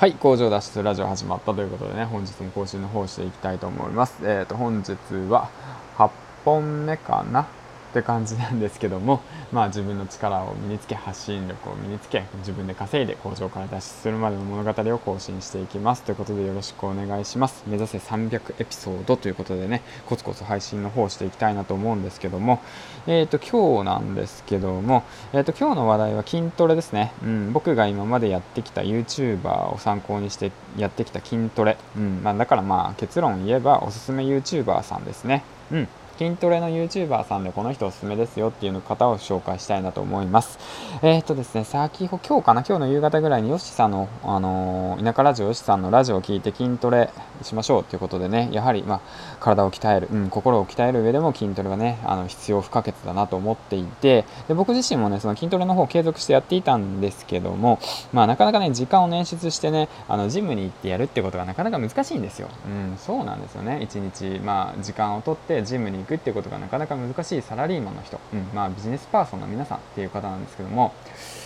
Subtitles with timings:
[0.00, 4.16] はい工場脱出ラジオ始まったということでね本日も更新の方していきたいと思います。
[4.22, 4.94] えっ、ー、と本日
[5.28, 5.50] は
[5.98, 6.10] 8
[6.42, 7.46] 本目かな。
[7.90, 9.20] って感じなんですけども、
[9.52, 16.02] まあ、自分の力を身につけ発信力を身につけ自分で稼いで工場から脱出するまでの物語を更新していきます。
[16.02, 17.64] ということでよろしくお願いします。
[17.66, 22.60] 目指せ300エピソードということでねコツコツ配信の方していきたいなと思うんですけども
[23.06, 25.02] え、ー、と今日なんですけども、
[25.32, 35.42] えー、と今日の話題は筋トレですね、うん、僕が今までやってきた YouTuber を参考にしてやってきた筋トレ、うんまあ、だからまあ結論言えばおすすめ YouTuber さんですね。
[35.72, 35.88] うん。
[36.20, 40.58] 筋トレの YouTuber さんでこの人おすすめですよっていう方を紹介したいなと思います。
[41.00, 47.08] えー、っとですね、先ほ今日かな、今日の夕方ぐらいにヨシさんの、あのー、田舎ラジオヨシさんのラジオを聞いて筋トレ
[47.40, 49.00] しましょうということでね、やはり、まあ、
[49.40, 57.78] 体を鍛える、うん、心を鍛える上でも筋トレがね、あの必要不可欠だなと思っていて、で僕自身もね、その筋トレの方を継続してやっていたんですけども、
[58.12, 62.48] まあ、なかなかね、時間を捻出してね、あのジムに行ってやるってことがなかなか難しいんですよ。
[62.66, 63.80] うん、そうなんですよね。
[63.82, 70.92] 一日、まあ、時間をとってジムに行くっていうことがなかなかか難しいサラリーマンの人、うんまあ、ビジネスパーソンの皆さんっていう方なんですけども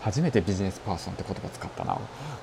[0.00, 1.98] 初めてビジネスパーソンって言葉使ったな、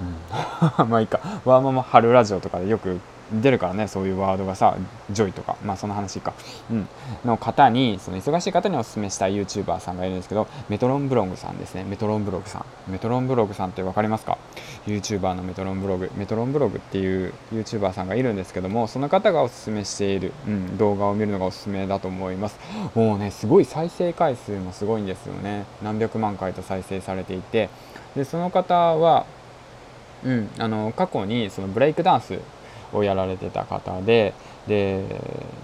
[0.00, 1.20] うん、 まあいいか。
[1.44, 3.00] ワーママはるラジオとかでよく
[3.32, 4.76] 出るからねそういうワードがさ
[5.10, 6.34] ジョイとかまあその話か、
[6.70, 6.88] うん、
[7.24, 11.84] の方にその忙しい方におすすめした YouTuber さんがいるんですけどメトロンブログさんですね。
[11.84, 12.64] メトロンブログさん。
[12.90, 14.38] メトロンブログさんって分かりますか
[14.86, 16.10] ？YouTuber のメトロンブログ。
[16.16, 22.58] メトロンブログっていう YouTuber さんがいるんですけどもその方がおすすめしている、うん、動画を見るのがおすすめだと思います。
[22.94, 25.64] もうねすごい再生回数もすごいんですよね。
[25.82, 27.68] 何百万回と再生されていて。
[28.14, 29.26] でその方は
[30.24, 32.40] うん、あの過去にそのブレイクダンス
[32.92, 34.34] をやられてた方で
[34.66, 35.04] で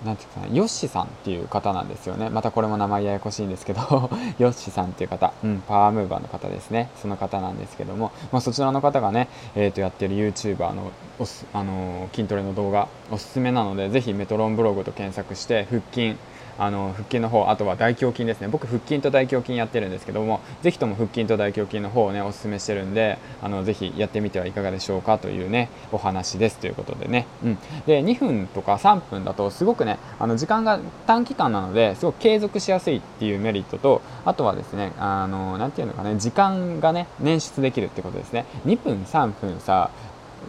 [0.05, 2.31] 何て言うかなヨッシさんっていう方なんですよね。
[2.31, 3.81] またこれも名前ややこしいんですけど
[4.39, 6.89] ヨッシさんっていう方、うん、パワームーバーの方ですね。
[7.01, 16.17] その方なんですけども、まあ、そちらの方がね、えー、とやってる YouTuber のおす、あの、筋トレの動画おすすめなのでぜひメトロンブログと検索して腹筋
[16.59, 18.49] あの腹筋の方あとは大胸筋ですね。
[18.49, 38.47] 僕腹筋と大胸筋やってるんですけどもぜひとも腹筋と大胸筋の方をねおすすめしてるんであのぜひやってみてはいかがでしょうかというねお話ですということでね、うん、で2分とか3分だとすごくねあの時間が短期間なのですごく継続しやすいっていうメリットとあとはですねあのなていうのかね時間がね捻出できるってことですね。
[38.67, 39.91] 2分3分さ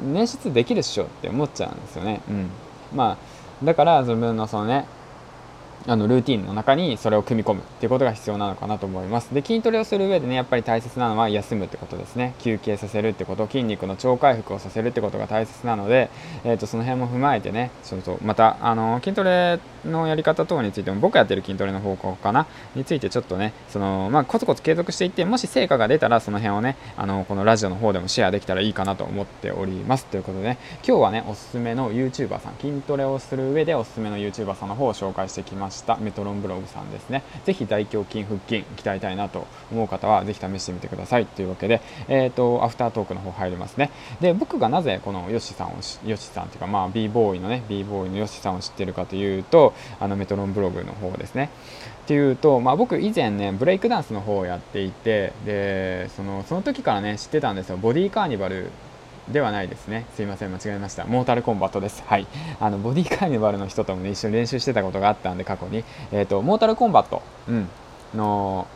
[0.02, 2.50] 捻出できるっしょって思っちゃうんですよね、うん、
[2.94, 3.18] ま
[3.62, 4.86] あだから自分のそのね
[5.86, 9.34] あのルーティンの中にそれを組み込むっていうことが必要なのかなと思います。
[9.34, 12.36] で筋トレをする上でねやっぱり大切なのは休むってことですね。
[12.40, 16.10] 休憩させるってこと筋肉の超回復をさせるってことが大切なので、
[16.44, 22.48] えー、とその辺も踏まえてねちょっとまたあの筋トレのやり方等についても僕やってる筋トレの方向かな？
[22.76, 30.06] についてちょっとねその、まあ、コツコツ継続していってもし成果が出たらその辺をねあのこのラジオの方でもシェアできたらいいかなと思っております。
[30.06, 30.58] ということでね
[30.88, 37.24] 今日はねおすすめの YouTuber さん筋トレをする上でおすすめの YouTuber さんの方を紹介してきましたメトロンブログさんですね。
[37.46, 41.26] ぜひ大胸筋腹筋鍛えたいなと思う方はぜひ試してみてください。
[41.26, 43.92] というわけでえっ、ー、とアフタートークの方入りますね。
[44.22, 45.74] で僕がなぜこのヨシさんを
[46.06, 51.50] ヨシさんっていうかまあ b ボーイのね b ボーイのヨシさんを知ってるかというとあのメトロンブログの方ですね
[52.04, 58.70] っていうと、まあ、僕以前ねブレイクダンスの方をやっていてでそのその時からね知ってたんですよボディーカーニバル
[59.32, 60.06] ではないですね。
[60.16, 61.06] すいません、間違えました。
[61.06, 62.04] モータルコンバットです。
[62.06, 62.28] はい。
[62.60, 65.86] あの、ボディカーニバルの人ともね、一緒に練習してたことがあったんで、過去に。
[66.12, 67.70] えっ、ー、と、モータルコンバット、うん、
[68.14, 68.68] の、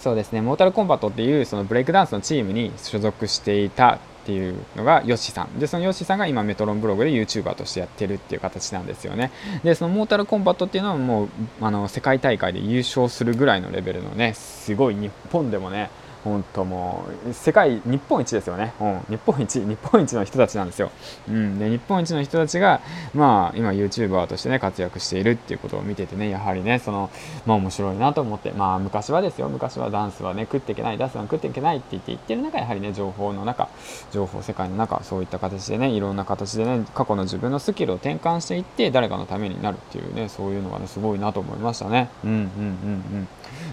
[0.00, 5.58] そうですね、モータルコンバットっていう、そのブレイクダンスのチームに所属していたっていうのがヨッシさん。
[5.58, 9.32] でそのヨッシさんが今メトロンブログで YouTuber としてやってるっていう形なんですよね。
[9.64, 11.28] でそのモータルコンバットっていうのはもう
[11.60, 15.90] あの世界大会で優勝するぐらいのレベルのねすごい日本でもね
[16.24, 20.90] 本当もう世界日本一ですよね、うん、日本一日本一の人たちなんですよ、
[21.28, 22.80] うん、で日本一の人たちが
[23.14, 27.10] まあ今 YouTuber としてね活躍しているっていうことを見ててねやはりねその
[27.46, 28.52] まあ面白いなと思って。
[28.52, 29.48] まあ昔はですよ。
[29.48, 30.98] 昔はダンスはね食っていけない。
[30.98, 33.68] ダンスは食っていけないって言って言ってる中やはりね情報の中
[34.12, 42.08] 情報世界の中そういった形でねいろんな形でね過去の自分のスキルを転換していって誰かのためになるっていうねそういうのがねすごいなと思いましたね。
[42.24, 42.48] うんうんうん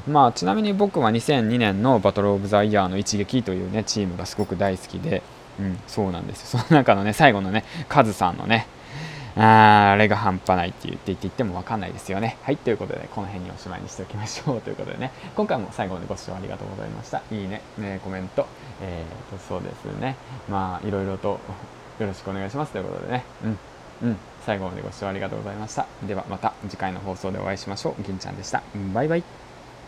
[0.07, 0.13] うん。
[0.13, 5.21] まあちなみに僕は2002年のバトル・オブ・ザ・イヤーの一撃というねチームがすごく大好きで、
[5.59, 8.67] うん、そうなんですよ その中のね最後のねカズさんのね
[9.35, 12.37] ああれが半端ないって言って言って言っても分かんないですよね。
[12.41, 17.21] はい、ということで、この辺におしまいにしておきましょう ということでね、今回も最後までご視聴ありがとうございました。
[17.31, 18.47] いいね、ねコメント、
[18.81, 20.15] えーと、そうですね、
[20.49, 21.39] まあ、いろいろと
[21.99, 23.57] よろしくお願いしますということでね、うん、
[24.01, 25.85] うん、最後までご視聴ありがとうございました。
[26.03, 28.03] ではまた次回の放送でお会いしましょう。
[28.03, 28.63] 銀ちゃんでした。
[28.93, 29.48] バイバイ。